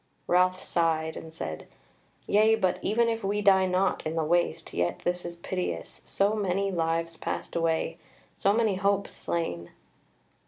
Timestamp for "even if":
2.81-3.23